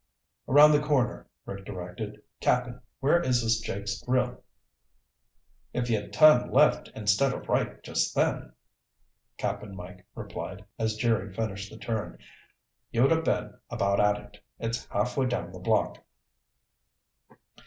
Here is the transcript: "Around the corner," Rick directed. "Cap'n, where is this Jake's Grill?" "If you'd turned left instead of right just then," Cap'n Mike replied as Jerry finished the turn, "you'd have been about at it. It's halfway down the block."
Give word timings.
"Around 0.47 0.71
the 0.71 0.81
corner," 0.81 1.27
Rick 1.45 1.63
directed. 1.63 2.23
"Cap'n, 2.39 2.81
where 3.01 3.21
is 3.21 3.43
this 3.43 3.59
Jake's 3.59 4.01
Grill?" 4.01 4.41
"If 5.73 5.91
you'd 5.91 6.11
turned 6.11 6.51
left 6.51 6.87
instead 6.95 7.31
of 7.35 7.47
right 7.47 7.83
just 7.83 8.15
then," 8.15 8.53
Cap'n 9.37 9.75
Mike 9.75 10.03
replied 10.15 10.65
as 10.79 10.95
Jerry 10.95 11.31
finished 11.31 11.69
the 11.71 11.77
turn, 11.77 12.17
"you'd 12.89 13.11
have 13.11 13.23
been 13.25 13.59
about 13.69 13.99
at 13.99 14.17
it. 14.17 14.43
It's 14.57 14.87
halfway 14.87 15.27
down 15.27 15.51
the 15.51 15.59
block." 15.59 15.99